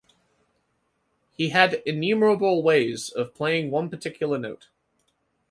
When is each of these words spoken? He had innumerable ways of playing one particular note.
He 1.37 1.49
had 1.49 1.83
innumerable 1.85 2.63
ways 2.63 3.11
of 3.11 3.35
playing 3.35 3.69
one 3.69 3.87
particular 3.87 4.39
note. 4.39 4.67